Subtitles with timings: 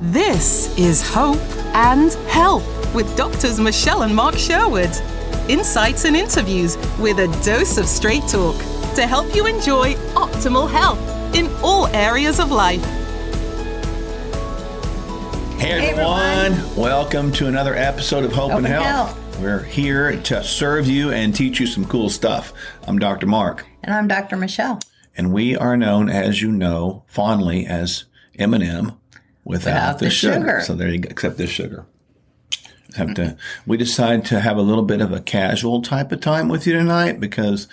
[0.00, 1.38] This is Hope
[1.74, 2.64] and Health
[2.94, 4.90] with doctors Michelle and Mark Sherwood.
[5.48, 8.56] Insights and interviews with a dose of straight talk
[8.94, 11.00] to help you enjoy optimal health
[11.34, 12.84] in all areas of life.
[15.58, 16.76] Hey everyone.
[16.76, 18.86] welcome to another episode of Hope, Hope and and Health.
[19.16, 19.40] Health.
[19.40, 22.52] We're here to serve you and teach you some cool stuff.
[22.86, 23.26] I'm Dr.
[23.26, 24.36] Mark, And I'm Dr.
[24.36, 24.78] Michelle.
[25.16, 28.04] and we are known, as you know, fondly as
[28.38, 28.92] M&M
[29.48, 30.34] without, Without the, the sugar.
[30.34, 30.60] sugar.
[30.60, 31.86] So there you go, except this sugar.
[32.96, 33.36] Have to.
[33.66, 36.72] We decided to have a little bit of a casual type of time with you
[36.72, 37.68] tonight because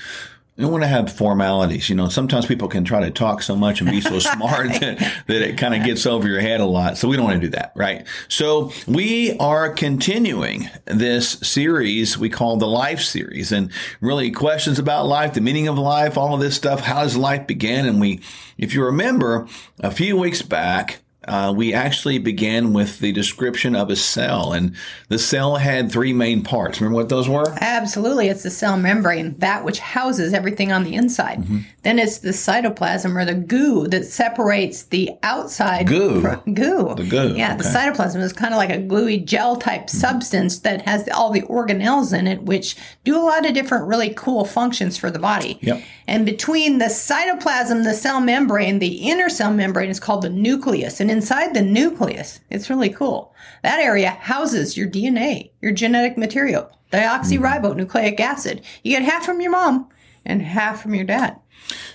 [0.57, 1.89] we don't want to have formalities.
[1.89, 5.23] You know, sometimes people can try to talk so much and be so smart that,
[5.27, 6.97] that it kind of gets over your head a lot.
[6.97, 8.05] So we don't want to do that, right?
[8.27, 13.71] So we are continuing this series we call the Life Series, and
[14.01, 16.81] really questions about life, the meaning of life, all of this stuff.
[16.81, 17.85] How does life begin?
[17.85, 18.21] And we,
[18.57, 19.47] if you remember,
[19.79, 20.99] a few weeks back.
[21.27, 24.75] Uh, we actually began with the description of a cell, and
[25.09, 26.79] the cell had three main parts.
[26.79, 27.53] Remember what those were?
[27.61, 28.27] Absolutely.
[28.27, 31.39] It's the cell membrane, that which houses everything on the inside.
[31.39, 31.59] Mm-hmm.
[31.83, 35.87] Then it's the cytoplasm or the goo that separates the outside.
[35.87, 36.21] Goo?
[36.21, 36.93] fro- goo.
[36.95, 39.97] The goo, Yeah, the cytoplasm is kind of like a gluey gel type Mm-hmm.
[39.97, 44.13] substance that has all the organelles in it, which do a lot of different really
[44.15, 45.57] cool functions for the body.
[45.61, 45.83] Yep.
[46.07, 50.99] And between the cytoplasm, the cell membrane, the inner cell membrane is called the nucleus.
[50.99, 53.33] And inside the nucleus, it's really cool.
[53.63, 58.61] That area houses your DNA, your genetic material, deoxyribonucleic acid.
[58.83, 59.89] You get half from your mom
[60.25, 61.39] and half from your dad.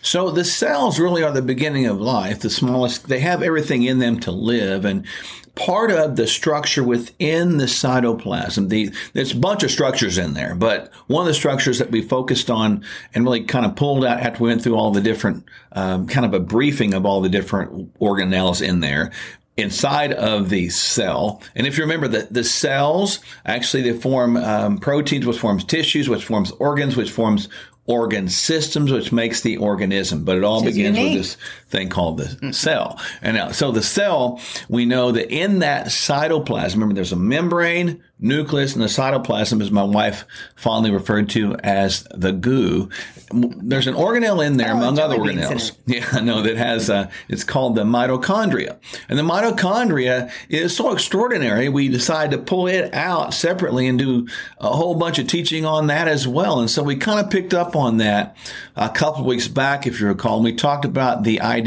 [0.03, 3.09] So the cells really are the beginning of life, the smallest.
[3.09, 5.07] They have everything in them to live, and
[5.55, 10.55] part of the structure within the cytoplasm, the there's a bunch of structures in there,
[10.55, 14.21] but one of the structures that we focused on and really kind of pulled out
[14.21, 17.29] after we went through all the different, um, kind of a briefing of all the
[17.29, 19.13] different organelles in there.
[19.57, 24.79] Inside of the cell, and if you remember that the cells actually they form um,
[24.79, 27.47] proteins, which forms tissues, which forms organs, which forms
[27.91, 30.25] organ systems, which makes the organism.
[30.25, 31.37] But it all Which begins with this
[31.71, 33.01] thing called the cell.
[33.23, 38.03] And now, so the cell, we know that in that cytoplasm, remember there's a membrane,
[38.19, 40.25] nucleus, and the cytoplasm, is my wife
[40.57, 42.91] fondly referred to as the goo.
[43.33, 45.77] There's an organelle in there, Oh, among other jelly beans in organelles.
[45.87, 48.77] Yeah, I know that has, a, it's called the mitochondria.
[49.09, 54.27] And the mitochondria is so extraordinary, we decided to pull it out separately and do
[54.59, 56.59] a whole bunch of teaching on that as well.
[56.59, 58.37] And so we kind of picked up on that
[58.77, 60.43] a couple of weeks back, if you recall.
[60.43, 61.60] We talked about the idea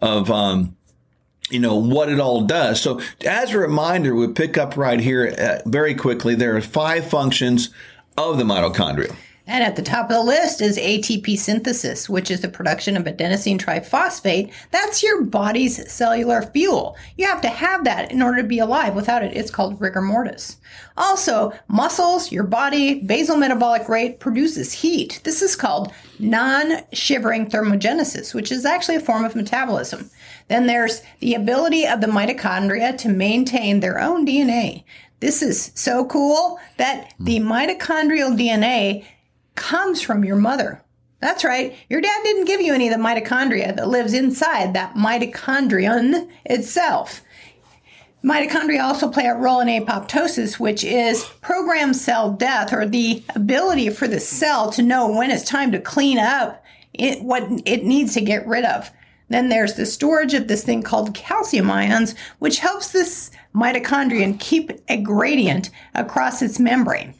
[0.00, 0.76] of, um,
[1.50, 2.80] you know what it all does.
[2.80, 6.34] So, as a reminder, we pick up right here uh, very quickly.
[6.34, 7.70] There are five functions
[8.16, 9.14] of the mitochondria.
[9.46, 13.04] And at the top of the list is ATP synthesis, which is the production of
[13.04, 14.50] adenosine triphosphate.
[14.70, 16.96] That's your body's cellular fuel.
[17.18, 18.94] You have to have that in order to be alive.
[18.94, 20.56] Without it, it's called rigor mortis.
[20.96, 25.20] Also, muscles, your body, basal metabolic rate produces heat.
[25.24, 30.10] This is called non shivering thermogenesis, which is actually a form of metabolism.
[30.48, 34.84] Then there's the ability of the mitochondria to maintain their own DNA.
[35.20, 39.04] This is so cool that the mitochondrial DNA
[39.54, 40.82] comes from your mother.
[41.20, 41.74] That's right.
[41.88, 47.22] Your dad didn't give you any of the mitochondria that lives inside that mitochondrion itself.
[48.22, 53.90] Mitochondria also play a role in apoptosis, which is programmed cell death or the ability
[53.90, 56.62] for the cell to know when it's time to clean up
[56.94, 58.90] it, what it needs to get rid of.
[59.28, 64.72] Then there's the storage of this thing called calcium ions, which helps this mitochondrion keep
[64.88, 67.14] a gradient across its membrane.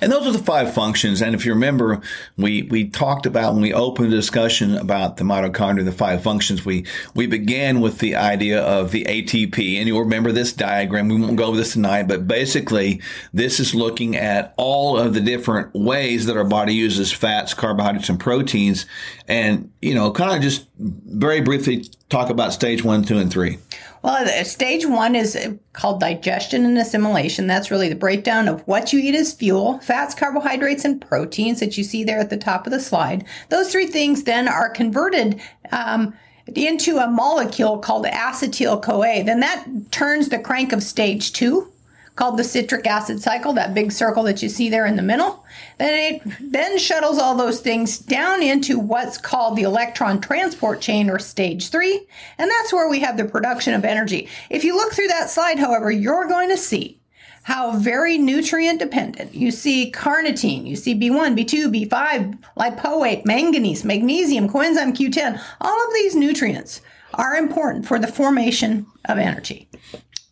[0.00, 1.22] And those are the five functions.
[1.22, 2.00] And if you remember,
[2.36, 6.64] we, we talked about when we opened the discussion about the mitochondria, the five functions,
[6.64, 9.78] we, we began with the idea of the ATP.
[9.78, 11.08] And you'll remember this diagram.
[11.08, 13.00] We won't go over this tonight, but basically
[13.32, 18.08] this is looking at all of the different ways that our body uses fats, carbohydrates,
[18.08, 18.86] and proteins.
[19.26, 23.58] And, you know, kind of just very briefly talk about stage one, two, and three.
[24.02, 25.36] Well, stage one is
[25.72, 27.46] called digestion and assimilation.
[27.46, 31.76] That's really the breakdown of what you eat as fuel, fats, carbohydrates, and proteins that
[31.76, 33.24] you see there at the top of the slide.
[33.48, 35.40] Those three things then are converted
[35.72, 36.14] um,
[36.54, 39.24] into a molecule called acetyl CoA.
[39.24, 41.70] Then that turns the crank of stage two,
[42.14, 45.44] called the citric acid cycle, that big circle that you see there in the middle.
[45.78, 51.08] Then it then shuttles all those things down into what's called the electron transport chain
[51.08, 52.06] or stage three.
[52.36, 54.28] And that's where we have the production of energy.
[54.50, 56.98] If you look through that slide, however, you're going to see
[57.44, 59.34] how very nutrient dependent.
[59.34, 65.40] You see carnitine, you see B1, B2, B5, lipoate, manganese, magnesium, coenzyme Q10.
[65.62, 66.82] All of these nutrients
[67.14, 69.66] are important for the formation of energy.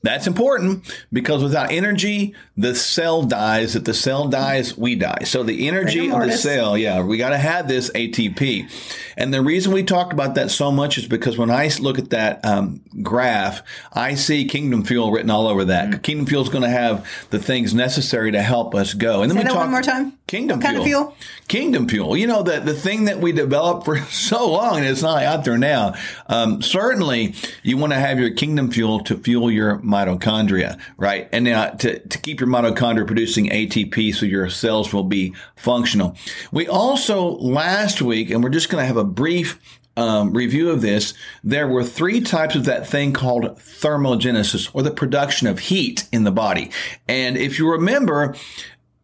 [0.03, 3.75] That's important because without energy, the cell dies.
[3.75, 5.25] If the cell dies, we die.
[5.25, 8.71] So the energy of the cell, yeah, we got to have this ATP.
[9.17, 12.11] And the reason we talked about that so much is because when I look at
[12.11, 13.63] that um, graph,
[13.93, 15.89] I see Kingdom Fuel written all over that.
[15.89, 16.01] Mm-hmm.
[16.01, 19.23] Kingdom Fuel is going to have the things necessary to help us go.
[19.23, 20.17] And then Say we talk one more time.
[20.27, 20.73] Kingdom fuel.
[20.73, 21.17] Kind of fuel.
[21.47, 22.17] Kingdom fuel.
[22.17, 25.45] You know the the thing that we developed for so long, and it's not out
[25.45, 25.95] there now.
[26.27, 31.29] Um, certainly, you want to have your kingdom fuel to fuel your mitochondria, right?
[31.33, 36.17] And now to to keep your mitochondria producing ATP, so your cells will be functional.
[36.53, 39.61] We also last week, and we're just going to have a brief
[39.97, 44.91] um, review of this, there were three types of that thing called thermogenesis, or the
[44.91, 46.71] production of heat in the body.
[47.09, 48.35] And if you remember,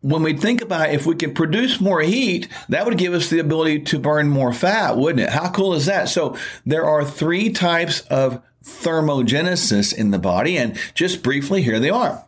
[0.02, 3.38] when we think about if we could produce more heat, that would give us the
[3.38, 5.30] ability to burn more fat, wouldn't it?
[5.30, 6.08] How cool is that?
[6.08, 6.36] So
[6.66, 12.24] there are three types of thermogenesis in the body, and just briefly, here they are.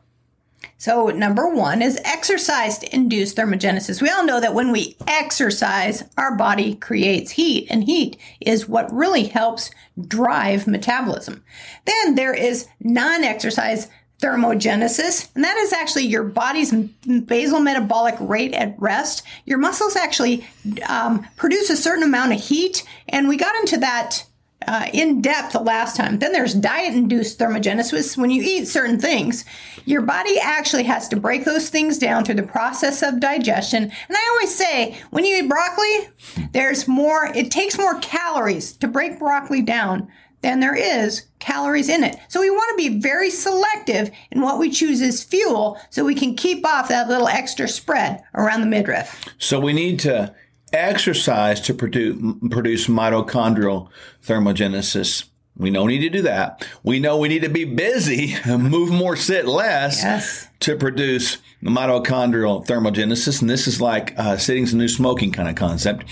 [0.79, 4.03] So, number one is exercise to induce thermogenesis.
[4.03, 8.93] We all know that when we exercise, our body creates heat, and heat is what
[8.93, 9.71] really helps
[10.09, 11.43] drive metabolism.
[11.85, 13.89] Then there is non exercise
[14.21, 19.23] thermogenesis, and that is actually your body's basal metabolic rate at rest.
[19.45, 20.47] Your muscles actually
[20.89, 24.25] um, produce a certain amount of heat, and we got into that
[24.67, 26.19] uh, in depth last time.
[26.19, 28.17] Then there's diet induced thermogenesis.
[28.17, 29.45] When you eat certain things,
[29.85, 33.85] your body actually has to break those things down through the process of digestion.
[33.85, 36.09] And I always say, when you eat broccoli,
[36.53, 40.09] there's more, it takes more calories to break broccoli down
[40.45, 42.17] than there is calories in it.
[42.29, 46.15] So we want to be very selective in what we choose as fuel so we
[46.15, 49.25] can keep off that little extra spread around the midriff.
[49.39, 50.35] So we need to
[50.75, 52.17] exercise to produce,
[52.51, 53.89] produce mitochondrial
[54.23, 55.25] thermogenesis.
[55.57, 56.67] We know we need to do that.
[56.83, 60.49] We know we need to be busy, move more, sit less yes.
[60.61, 63.41] to produce mitochondrial thermogenesis.
[63.41, 66.07] And this is like uh, sitting's a new smoking kind of concept.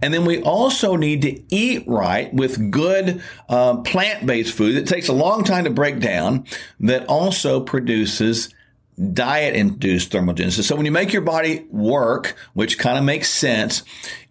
[0.00, 4.86] And then we also need to eat right with good uh, plant based food that
[4.86, 6.46] takes a long time to break down
[6.80, 8.48] that also produces
[8.98, 10.64] diet induced thermogenesis.
[10.64, 13.82] So when you make your body work, which kind of makes sense,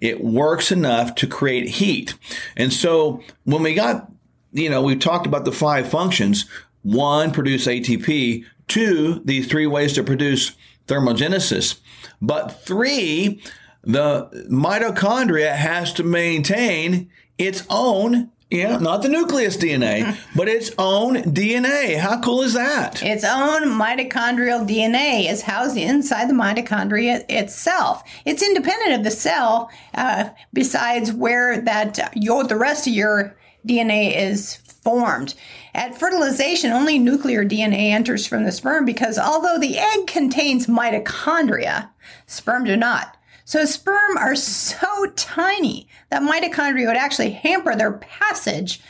[0.02, 2.16] it works enough to create heat.
[2.56, 4.12] And so when we got,
[4.52, 6.46] you know, we talked about the five functions.
[6.84, 8.46] One, produce ATP.
[8.68, 10.52] Two, these three ways to produce
[10.88, 11.80] thermogenesis.
[12.22, 13.42] But three,
[13.84, 21.15] the mitochondria has to maintain its own yeah, not the nucleus DNA, but its own
[21.17, 21.97] DNA.
[21.97, 23.03] How cool is that?
[23.03, 28.03] Its own mitochondrial DNA is housed inside the mitochondria itself.
[28.25, 33.35] It's independent of the cell, uh, besides where that your the rest of your
[33.67, 35.33] DNA is formed.
[35.75, 41.89] At fertilization, only nuclear DNA enters from the sperm because although the egg contains mitochondria,
[42.27, 43.17] sperm do not.
[43.47, 48.81] So sperm are so tiny that mitochondria would actually hamper their passage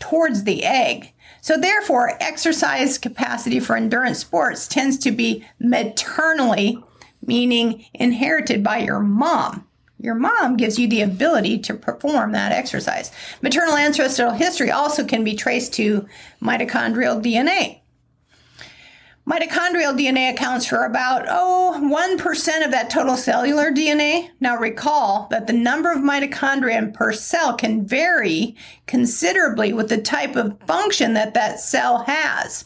[0.00, 1.12] towards the egg.
[1.42, 6.82] So therefore, exercise capacity for endurance sports tends to be maternally,
[7.24, 9.64] meaning inherited by your mom.
[10.00, 13.12] Your mom gives you the ability to perform that exercise.
[13.42, 16.04] Maternal ancestral history also can be traced to
[16.42, 17.79] mitochondrial DNA.
[19.30, 24.28] Mitochondrial DNA accounts for about, oh, 1% of that total cellular DNA.
[24.40, 28.56] Now recall that the number of mitochondria per cell can vary
[28.88, 32.64] considerably with the type of function that that cell has.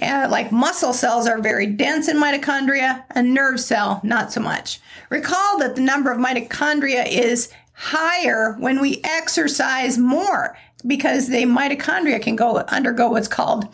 [0.00, 4.80] Uh, like muscle cells are very dense in mitochondria, a nerve cell, not so much.
[5.10, 12.22] Recall that the number of mitochondria is higher when we exercise more because the mitochondria
[12.22, 13.68] can go undergo what's called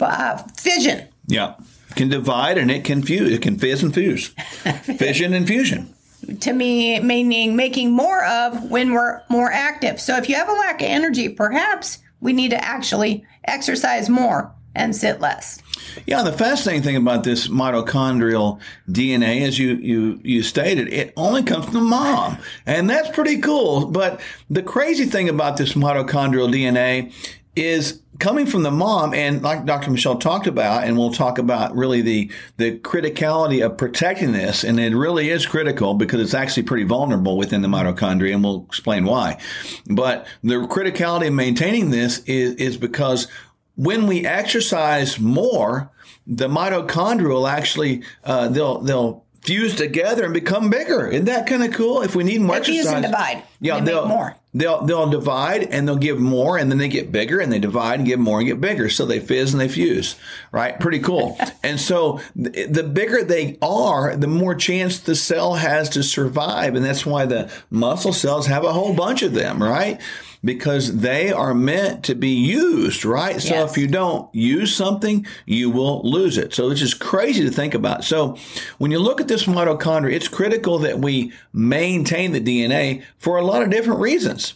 [0.00, 1.54] uh, fission yeah.
[1.94, 3.32] Can divide and it can fuse.
[3.32, 4.28] It can fizz and fuse.
[4.98, 5.94] Fission and fusion.
[6.40, 10.00] To me, meaning making more of when we're more active.
[10.00, 14.52] So if you have a lack of energy, perhaps we need to actually exercise more
[14.74, 15.62] and sit less.
[16.06, 21.42] Yeah, the fascinating thing about this mitochondrial DNA, as you, you, you stated, it only
[21.42, 22.38] comes from mom.
[22.66, 23.86] And that's pretty cool.
[23.86, 27.12] But the crazy thing about this mitochondrial DNA
[27.54, 29.90] is coming from the mom and like Dr.
[29.90, 34.64] Michelle talked about, and we'll talk about really the, the criticality of protecting this.
[34.64, 38.64] And it really is critical because it's actually pretty vulnerable within the mitochondria and we'll
[38.68, 39.40] explain why.
[39.86, 43.28] But the criticality of maintaining this is, is because
[43.76, 45.90] when we exercise more,
[46.26, 51.06] the mitochondria will actually, uh, they'll, they'll fuse together and become bigger.
[51.06, 52.02] Isn't that kind of cool?
[52.02, 52.82] If we need more they exercise.
[52.82, 53.42] Fuse and divide.
[53.60, 54.36] Yeah, they they'll, more.
[54.58, 58.00] They'll they'll divide and they'll give more and then they get bigger and they divide
[58.00, 58.88] and give more and get bigger.
[58.88, 60.16] So they fizz and they fuse
[60.52, 60.78] right?
[60.78, 61.38] Pretty cool.
[61.66, 66.76] And so th- the bigger they are the more chance the cell has to survive.
[66.76, 70.00] And that's why the muscle cells have a whole bunch of them right
[70.44, 73.40] because they are meant to be used, right?
[73.40, 76.54] So if you don't use something, you will lose it.
[76.54, 78.04] So it's just crazy to think about.
[78.04, 78.36] So
[78.78, 83.44] when you look at this mitochondria, it's critical that we maintain the DNA for a
[83.44, 84.54] lot of different reasons.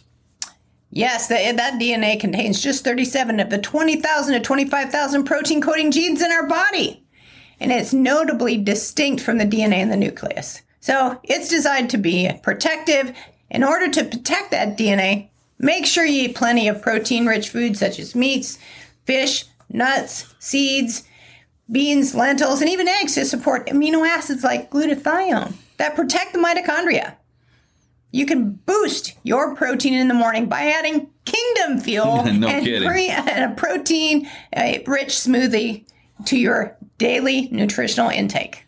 [0.91, 6.21] Yes, that, that DNA contains just 37 of the 20,000 to 25,000 protein coding genes
[6.21, 7.03] in our body.
[7.61, 10.61] And it's notably distinct from the DNA in the nucleus.
[10.81, 13.15] So it's designed to be protective.
[13.49, 15.29] In order to protect that DNA,
[15.61, 18.59] make sure you eat plenty of protein rich foods such as meats,
[19.05, 21.03] fish, nuts, seeds,
[21.71, 27.15] beans, lentils, and even eggs to support amino acids like glutathione that protect the mitochondria.
[28.11, 33.09] You can boost your protein in the morning by adding Kingdom Fuel No and, pre-
[33.09, 35.85] and a protein uh, rich smoothie
[36.25, 38.65] to your daily nutritional intake.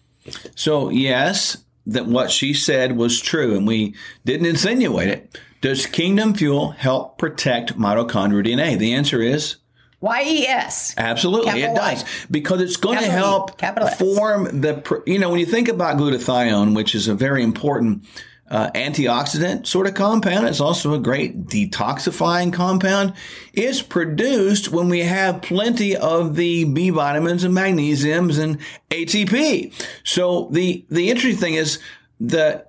[0.55, 5.37] So yes, that what she said was true, and we didn't insinuate it.
[5.63, 8.77] Does Kingdom Fuel help protect mitochondrial DNA?
[8.77, 9.55] The answer is
[10.01, 10.93] YES.
[10.97, 11.93] Absolutely, Capital it Y.
[11.93, 15.01] does because it's going to Capital E, help capital form the.
[15.07, 18.03] You know, when you think about glutathione, which is a very important
[18.49, 23.13] uh, antioxidant sort of compound, it's also a great detoxifying compound.
[23.53, 28.57] It's produced when we have plenty of the B vitamins and magnesiums and
[28.89, 29.73] ATP.
[30.03, 31.79] So the the interesting thing is
[32.19, 32.65] the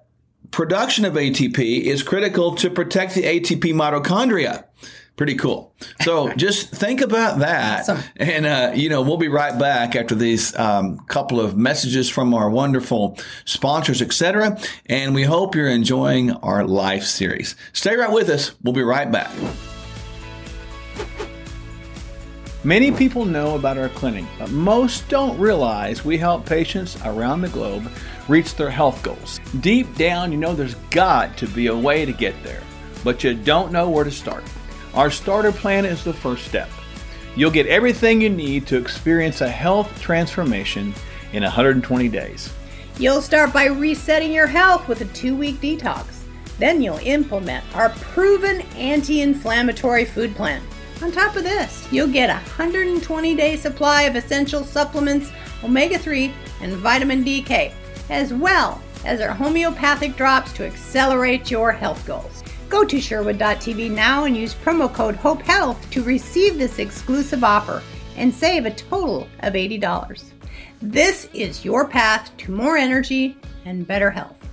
[0.55, 4.65] production of ATP is critical to protect the ATP mitochondria.
[5.17, 5.75] Pretty cool.
[6.03, 7.81] So just think about that.
[7.81, 7.99] Awesome.
[8.17, 12.35] And, uh, you know, we'll be right back after these um, couple of messages from
[12.35, 14.59] our wonderful sponsors, etc.
[14.87, 17.57] And we hope you're enjoying our life series.
[17.73, 18.55] Stay right with us.
[18.63, 19.31] We'll be right back.
[22.65, 27.51] Many people know about our clinic, but most don't realize we help patients around the
[27.51, 27.91] globe
[28.27, 29.39] reach their health goals.
[29.61, 32.63] Deep down, you know there's got to be a way to get there,
[33.05, 34.45] but you don't know where to start.
[34.95, 36.71] Our starter plan is the first step.
[37.37, 40.95] You'll get everything you need to experience a health transformation
[41.35, 42.51] in 120 days.
[42.99, 46.07] You'll start by resetting your health with a two week detox.
[46.59, 50.63] Then you'll implement our proven anti inflammatory food plan.
[51.05, 55.31] On top of this, you'll get a 120 day supply of essential supplements,
[55.63, 56.33] omega 3,
[56.63, 57.75] and vitamin DK,
[58.09, 62.43] as well as our homeopathic drops to accelerate your health goals.
[62.71, 67.83] Go to Sherwood.tv now and use promo code HOPEHEALTH to receive this exclusive offer
[68.17, 70.25] and save a total of $80.
[70.81, 74.44] This is your path to more energy and better health.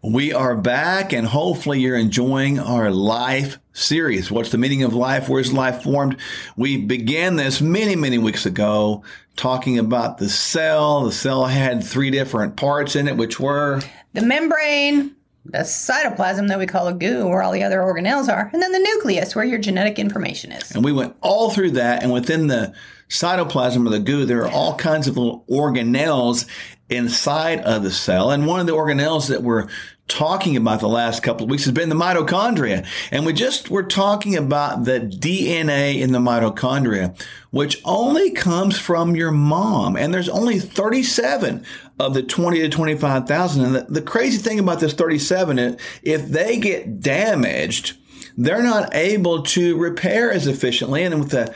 [0.00, 4.30] We are back, and hopefully, you're enjoying our life series.
[4.30, 5.28] What's the meaning of life?
[5.28, 6.18] Where's life formed?
[6.56, 9.02] We began this many, many weeks ago
[9.34, 11.02] talking about the cell.
[11.02, 13.80] The cell had three different parts in it, which were
[14.12, 18.48] The membrane, the cytoplasm that we call a goo, where all the other organelles are,
[18.52, 20.70] and then the nucleus, where your genetic information is.
[20.70, 22.04] And we went all through that.
[22.04, 22.72] And within the
[23.08, 26.46] cytoplasm or the goo, there are all kinds of little organelles
[26.90, 28.30] inside of the cell.
[28.30, 29.68] And one of the organelles that we're
[30.08, 32.86] talking about the last couple of weeks has been the mitochondria.
[33.10, 37.18] And we just were talking about the DNA in the mitochondria,
[37.50, 39.96] which only comes from your mom.
[39.96, 41.64] And there's only 37
[41.98, 43.64] of the 20 to 25,000.
[43.64, 47.98] And the, the crazy thing about this 37 is if they get damaged,
[48.36, 51.02] they're not able to repair as efficiently.
[51.02, 51.54] And with the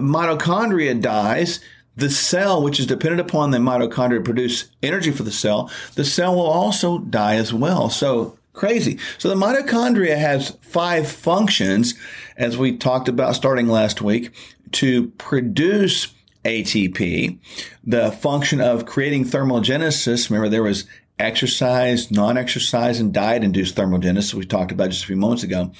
[0.00, 1.60] mitochondria dies,
[1.96, 6.04] the cell, which is dependent upon the mitochondria to produce energy for the cell, the
[6.04, 7.90] cell will also die as well.
[7.90, 8.98] So crazy.
[9.18, 11.94] So the mitochondria has five functions,
[12.36, 14.32] as we talked about starting last week,
[14.72, 16.12] to produce
[16.44, 17.38] ATP,
[17.84, 20.30] the function of creating thermogenesis.
[20.30, 20.86] Remember, there was
[21.20, 25.72] exercise, non-exercise, and diet-induced thermogenesis we talked about just a few moments ago,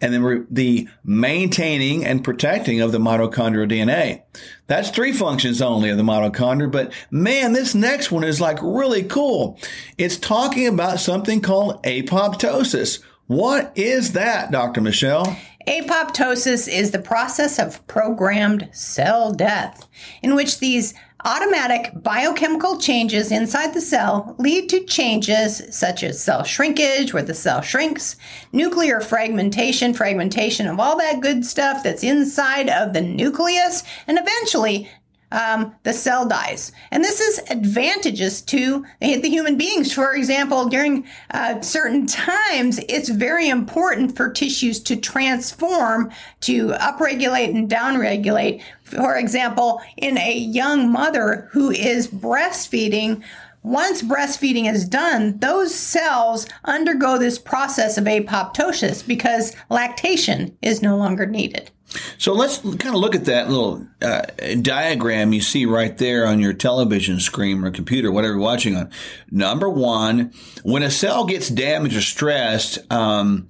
[0.00, 4.22] and then re- the maintaining and protecting of the mitochondrial DNA.
[4.66, 9.02] That's three functions only of the mitochondria, but man, this next one is like really
[9.02, 9.58] cool.
[9.98, 13.02] It's talking about something called apoptosis.
[13.26, 14.80] What is that, Dr.
[14.80, 15.36] Michelle?
[15.66, 19.88] Apoptosis is the process of programmed cell death,
[20.22, 20.94] in which these
[21.26, 27.34] automatic biochemical changes inside the cell lead to changes such as cell shrinkage, where the
[27.34, 28.14] cell shrinks,
[28.52, 34.88] nuclear fragmentation, fragmentation of all that good stuff that's inside of the nucleus, and eventually
[35.32, 36.72] um, the cell dies.
[36.90, 39.92] And this is advantageous to the human beings.
[39.92, 46.10] For example, during uh, certain times, it's very important for tissues to transform,
[46.42, 48.62] to upregulate and downregulate.
[48.84, 53.22] For example, in a young mother who is breastfeeding,
[53.62, 60.96] once breastfeeding is done, those cells undergo this process of apoptosis because lactation is no
[60.96, 61.72] longer needed.
[62.18, 64.22] So let's kind of look at that little uh,
[64.60, 68.90] diagram you see right there on your television screen or computer, whatever you're watching on.
[69.30, 73.48] Number one, when a cell gets damaged or stressed, um,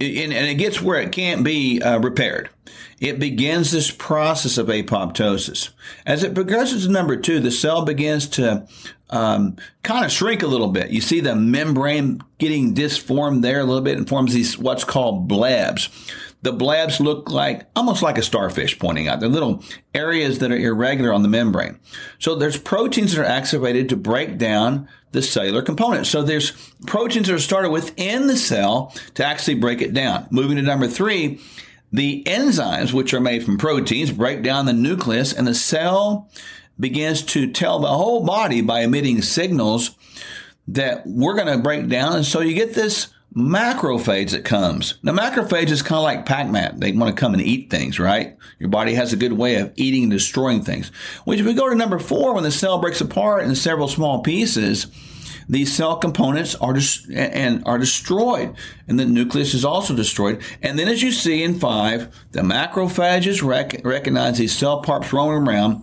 [0.00, 2.50] and, and, it gets where it can't be uh, repaired,
[3.00, 5.70] it begins this process of apoptosis.
[6.06, 8.66] As it progresses to number two, the cell begins to
[9.10, 10.90] um, kind of shrink a little bit.
[10.90, 15.28] You see the membrane getting disformed there a little bit and forms these what's called
[15.28, 15.88] blebs.
[16.42, 19.20] The blebs look like almost like a starfish pointing out.
[19.20, 21.80] They're little areas that are irregular on the membrane.
[22.18, 26.10] So there's proteins that are activated to break down the cellular components.
[26.10, 26.52] So there's
[26.86, 30.28] proteins that are started within the cell to actually break it down.
[30.30, 31.40] Moving to number three,
[31.92, 36.30] the enzymes, which are made from proteins, break down the nucleus and the cell
[36.78, 39.96] begins to tell the whole body by emitting signals
[40.68, 42.14] that we're going to break down.
[42.16, 44.98] And so you get this macrophage that comes.
[45.02, 46.80] Now, macrophage is kind of like Pac-Man.
[46.80, 48.36] They want to come and eat things, right?
[48.58, 50.90] Your body has a good way of eating and destroying things.
[51.24, 54.22] Which, if we go to number four, when the cell breaks apart into several small
[54.22, 54.86] pieces,
[55.48, 58.54] these cell components are dis- and are destroyed,
[58.86, 60.42] and the nucleus is also destroyed.
[60.62, 65.48] And then, as you see in five, the macrophages rec- recognize these cell parts roaming
[65.48, 65.82] around,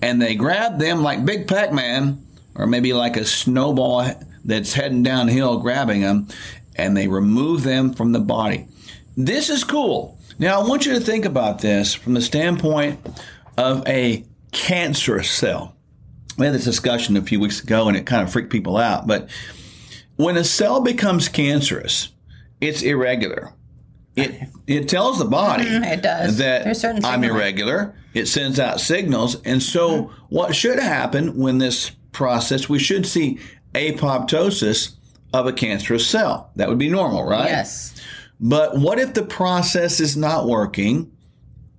[0.00, 4.08] and they grab them like Big Pac-Man, or maybe like a snowball
[4.44, 6.28] that's heading downhill, grabbing them,
[6.76, 8.66] and they remove them from the body.
[9.16, 10.18] This is cool.
[10.38, 12.98] Now, I want you to think about this from the standpoint
[13.58, 15.76] of a cancerous cell.
[16.38, 19.06] We had this discussion a few weeks ago and it kind of freaked people out.
[19.06, 19.28] But
[20.16, 22.08] when a cell becomes cancerous,
[22.60, 23.52] it's irregular.
[24.16, 26.38] It, it tells the body mm, it does.
[26.38, 27.94] that I'm irregular.
[28.12, 29.40] It sends out signals.
[29.42, 30.34] And so, mm-hmm.
[30.34, 33.38] what should happen when this process, we should see
[33.74, 34.96] apoptosis
[35.32, 36.50] of a cancerous cell.
[36.56, 37.48] That would be normal, right?
[37.48, 37.94] Yes.
[38.40, 41.12] But what if the process is not working?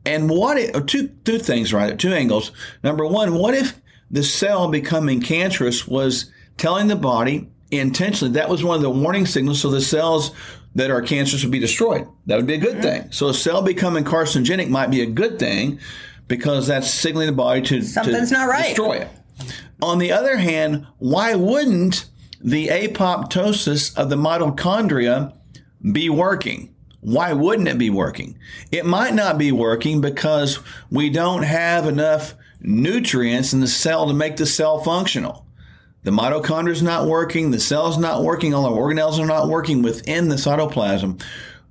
[0.06, 1.98] And what if, two, two things, right?
[1.98, 2.52] Two angles.
[2.84, 8.64] Number one, what if the cell becoming cancerous was telling the body intentionally that was
[8.64, 10.32] one of the warning signals so the cells
[10.76, 12.08] that are cancerous would be destroyed.
[12.26, 12.82] That would be a good mm-hmm.
[12.82, 13.12] thing.
[13.12, 15.80] So a cell becoming carcinogenic might be a good thing
[16.28, 18.68] because that's signaling the body to, Something's to not right.
[18.68, 19.10] destroy it.
[19.82, 22.06] On the other hand, why wouldn't
[22.44, 25.36] the apoptosis of the mitochondria
[25.92, 26.74] be working?
[27.02, 28.38] Why wouldn't it be working?
[28.72, 30.60] It might not be working because
[30.92, 35.46] we don't have enough nutrients in the cell to make the cell functional.
[36.04, 39.82] The mitochondria is not working, the cell's not working, all our organelles are not working
[39.82, 41.22] within the cytoplasm.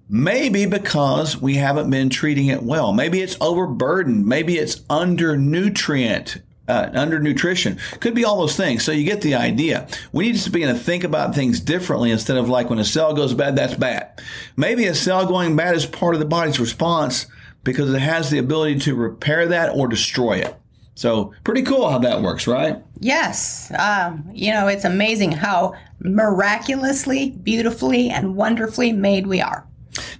[0.08, 2.92] Maybe because we haven't been treating it well.
[2.92, 4.26] Maybe it's overburdened.
[4.26, 7.78] Maybe it's under nutrient uh, under nutrition.
[8.00, 8.84] Could be all those things.
[8.84, 9.88] So you get the idea.
[10.12, 13.12] We need to begin to think about things differently instead of like when a cell
[13.14, 14.20] goes bad, that's bad.
[14.56, 17.26] Maybe a cell going bad is part of the body's response
[17.64, 20.56] because it has the ability to repair that or destroy it.
[20.94, 22.76] So pretty cool how that works, right?
[22.98, 23.72] Yes.
[23.78, 29.66] Um, you know, it's amazing how miraculously, beautifully, and wonderfully made we are.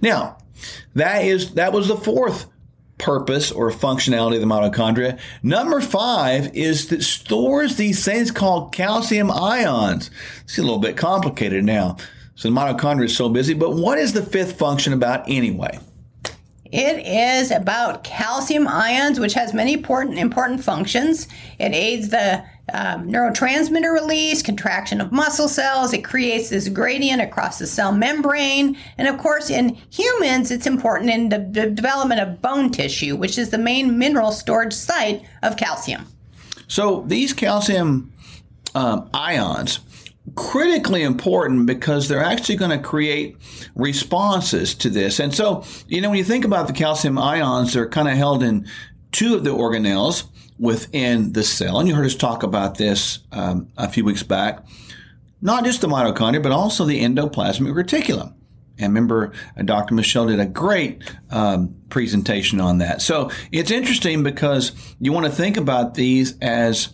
[0.01, 0.37] Now,
[0.95, 2.47] that is that was the fourth
[3.01, 5.19] purpose or functionality of the mitochondria.
[5.43, 10.11] Number five is that stores these things called calcium ions.
[10.43, 11.97] It's a little bit complicated now.
[12.35, 15.79] So the mitochondria is so busy, but what is the fifth function about anyway?
[16.65, 21.27] It is about calcium ions, which has many important important functions.
[21.59, 25.93] It aids the um, neurotransmitter release, contraction of muscle cells.
[25.93, 28.77] It creates this gradient across the cell membrane.
[28.97, 31.39] And of course, in humans, it's important in the,
[31.71, 36.05] development of bone tissue, which is the main mineral storage site of calcium.
[36.67, 38.13] So these calcium
[38.75, 39.79] um, ions,
[40.35, 43.35] critically important because they're actually going to create
[43.75, 45.19] responses to this.
[45.19, 48.43] And so, you know, when you think about the calcium ions, they're kind of held
[48.43, 48.67] in
[49.11, 50.23] two of the organelles
[50.61, 51.79] within the cell.
[51.79, 54.63] And you heard us talk about this um, a few weeks back.
[55.41, 58.35] Not just the mitochondria, but also the endoplasmic reticulum.
[58.77, 59.95] And remember, uh, Dr.
[59.95, 63.01] Michelle did a great um, presentation on that.
[63.01, 66.89] So it's interesting because you want to think about these as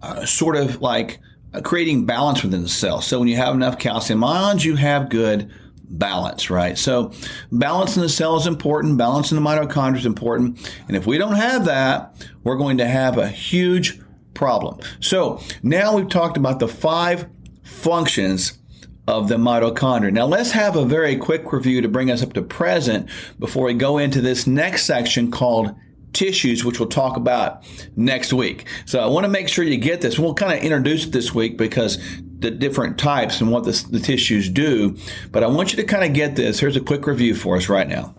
[0.00, 1.20] uh, sort of like
[1.52, 3.02] uh, creating balance within the cell.
[3.02, 5.52] So when you have enough calcium ions, you have good
[5.90, 6.78] balance, right?
[6.78, 7.12] So
[7.50, 8.96] balance in the cell is important.
[8.96, 10.72] Balance in the mitochondria is important.
[10.88, 14.00] And if we don't have that, we're going to have a huge
[14.34, 14.80] problem.
[15.00, 17.28] So now we've talked about the five
[17.62, 18.58] functions
[19.06, 20.12] of the mitochondria.
[20.12, 23.74] Now let's have a very quick review to bring us up to present before we
[23.74, 25.74] go into this next section called
[26.12, 27.64] tissues, which we'll talk about
[27.96, 28.66] next week.
[28.84, 30.18] So I want to make sure you get this.
[30.18, 31.98] We'll kind of introduce it this week because
[32.40, 34.96] the different types and what the, the tissues do.
[35.30, 36.60] But I want you to kind of get this.
[36.60, 38.14] Here's a quick review for us right now.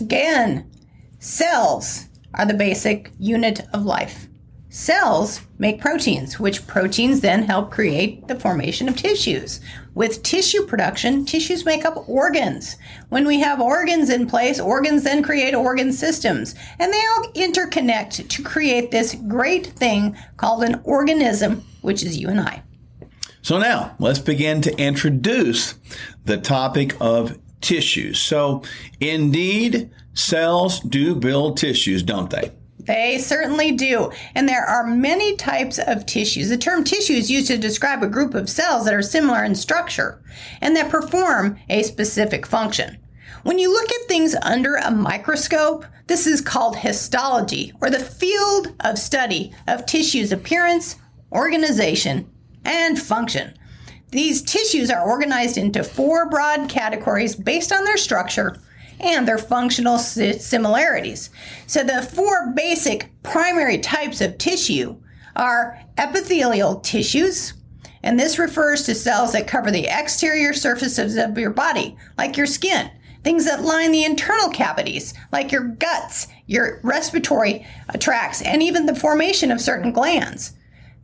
[0.00, 0.70] Again,
[1.18, 4.28] cells are the basic unit of life.
[4.70, 9.60] Cells make proteins, which proteins then help create the formation of tissues.
[9.94, 12.78] With tissue production, tissues make up organs.
[13.10, 18.26] When we have organs in place, organs then create organ systems, and they all interconnect
[18.26, 22.62] to create this great thing called an organism, which is you and I.
[23.42, 25.74] So now let's begin to introduce
[26.24, 28.20] the topic of tissues.
[28.20, 28.62] So
[29.00, 32.52] indeed, cells do build tissues, don't they?
[32.78, 34.10] They certainly do.
[34.34, 36.48] And there are many types of tissues.
[36.48, 39.54] The term tissue is used to describe a group of cells that are similar in
[39.54, 40.22] structure
[40.60, 42.98] and that perform a specific function.
[43.44, 48.74] When you look at things under a microscope, this is called histology, or the field
[48.80, 50.96] of study of tissue's appearance,
[51.32, 52.28] organization,
[52.64, 53.54] and function.
[54.10, 58.58] These tissues are organized into four broad categories based on their structure
[59.00, 61.30] and their functional similarities.
[61.66, 64.96] So the four basic primary types of tissue
[65.34, 67.54] are epithelial tissues,
[68.02, 72.46] and this refers to cells that cover the exterior surfaces of your body, like your
[72.46, 72.90] skin.
[73.24, 78.84] Things that line the internal cavities, like your guts, your respiratory uh, tracts, and even
[78.86, 80.52] the formation of certain glands.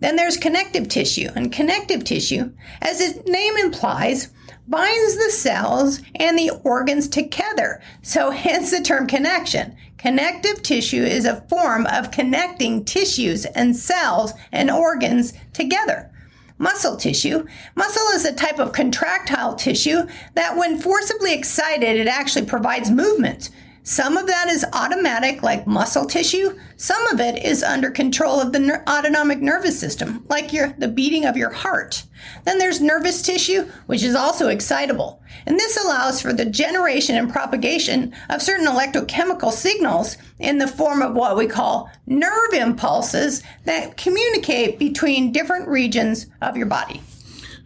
[0.01, 4.29] Then there's connective tissue, and connective tissue, as its name implies,
[4.69, 7.81] binds the cells and the organs together.
[8.03, 9.77] So, hence the term connection.
[9.97, 16.11] Connective tissue is a form of connecting tissues and cells and organs together.
[16.59, 17.47] Muscle tissue.
[17.75, 20.03] Muscle is a type of contractile tissue
[20.35, 23.51] that, when forcibly excited, it actually provides movement.
[23.89, 26.59] Some of that is automatic, like muscle tissue.
[26.77, 30.89] Some of it is under control of the ner- autonomic nervous system, like your, the
[30.89, 32.05] beating of your heart.
[32.45, 35.23] Then there's nervous tissue, which is also excitable.
[35.47, 41.01] And this allows for the generation and propagation of certain electrochemical signals in the form
[41.01, 47.01] of what we call nerve impulses that communicate between different regions of your body.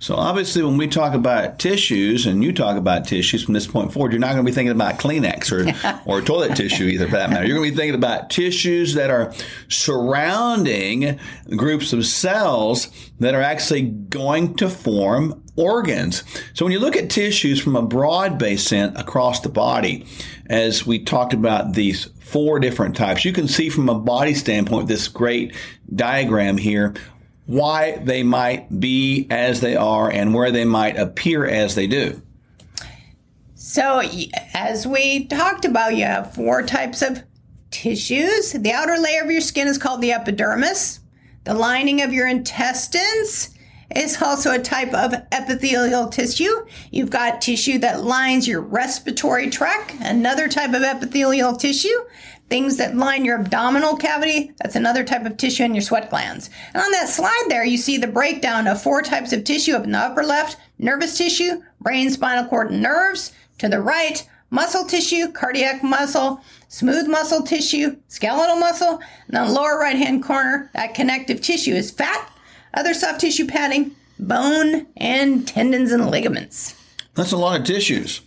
[0.03, 3.93] So obviously, when we talk about tissues, and you talk about tissues from this point
[3.93, 7.13] forward, you're not going to be thinking about Kleenex or or toilet tissue either, for
[7.13, 7.47] that matter.
[7.47, 9.33] You're going to be thinking about tissues that are
[9.69, 11.21] surrounding
[11.57, 12.89] groups of cells
[13.21, 16.25] that are actually going to form organs.
[16.53, 20.05] So when you look at tissues from a broad base sense across the body,
[20.47, 24.89] as we talked about these four different types, you can see from a body standpoint
[24.89, 25.55] this great
[25.95, 26.95] diagram here
[27.53, 32.21] why they might be as they are and where they might appear as they do.
[33.55, 34.01] So,
[34.55, 37.23] as we talked about, you have four types of
[37.71, 38.53] tissues.
[38.53, 41.01] The outer layer of your skin is called the epidermis.
[41.45, 43.51] The lining of your intestines
[43.95, 46.67] is also a type of epithelial tissue.
[46.91, 52.01] You've got tissue that lines your respiratory tract, another type of epithelial tissue
[52.53, 54.53] things that line your abdominal cavity.
[54.59, 56.51] That's another type of tissue in your sweat glands.
[56.75, 59.85] And on that slide there, you see the breakdown of four types of tissue up
[59.85, 63.33] in the upper left nervous tissue, brain, spinal cord, and nerves.
[63.57, 69.01] To the right, muscle tissue, cardiac muscle, smooth muscle tissue, skeletal muscle.
[69.29, 72.31] And the lower right hand corner, that connective tissue is fat,
[72.75, 76.75] other soft tissue padding, bone, and tendons and ligaments.
[77.15, 78.21] That's a lot of tissues.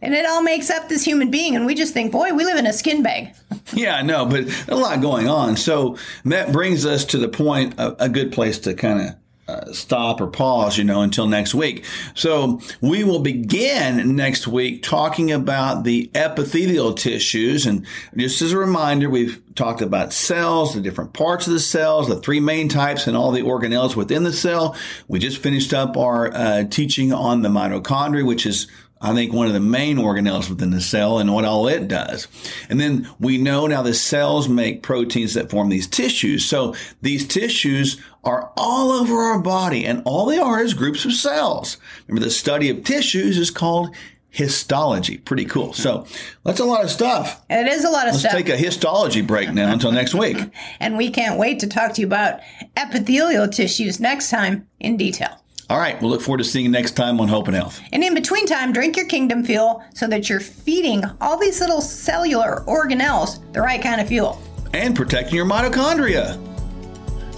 [0.00, 2.56] And it all makes up this human being, and we just think, boy, we live
[2.56, 3.34] in a skin bag.
[3.72, 5.56] yeah, I know, but a lot going on.
[5.56, 9.16] So that brings us to the point, a, a good place to kind of
[9.48, 11.86] uh, stop or pause, you know, until next week.
[12.14, 17.64] So we will begin next week talking about the epithelial tissues.
[17.64, 22.08] And just as a reminder, we've talked about cells, the different parts of the cells,
[22.08, 24.76] the three main types, and all the organelles within the cell.
[25.08, 28.66] We just finished up our uh, teaching on the mitochondria, which is
[29.00, 32.26] I think one of the main organelles within the cell and what all it does.
[32.68, 36.44] And then we know now the cells make proteins that form these tissues.
[36.44, 41.12] So these tissues are all over our body and all they are is groups of
[41.12, 41.76] cells.
[42.06, 43.94] Remember the study of tissues is called
[44.30, 45.18] histology.
[45.18, 45.72] Pretty cool.
[45.72, 46.06] So
[46.44, 47.42] that's a lot of stuff.
[47.48, 48.34] It is a lot of Let's stuff.
[48.34, 50.36] Let's take a histology break now until next week.
[50.80, 52.40] and we can't wait to talk to you about
[52.76, 55.42] epithelial tissues next time in detail.
[55.70, 57.78] All right, we'll look forward to seeing you next time on Hope and Health.
[57.92, 61.82] And in between time, drink your kingdom fuel so that you're feeding all these little
[61.82, 64.40] cellular organelles the right kind of fuel.
[64.72, 66.38] And protecting your mitochondria.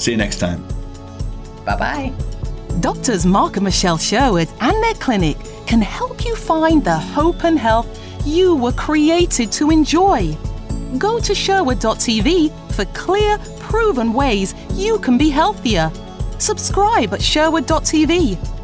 [0.01, 0.65] See you next time.
[1.65, 2.13] Bye bye.
[2.79, 7.59] Doctors Mark and Michelle Sherwood and their clinic can help you find the hope and
[7.59, 7.89] health
[8.25, 10.37] you were created to enjoy.
[10.99, 15.91] Go to Sherwood.tv for clear, proven ways you can be healthier.
[16.41, 18.60] Subscribe at Sherwood.tv